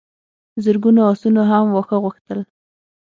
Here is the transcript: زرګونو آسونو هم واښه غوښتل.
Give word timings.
زرګونو 0.63 1.01
آسونو 1.11 1.41
هم 1.49 1.65
واښه 1.71 1.97
غوښتل. 2.03 2.39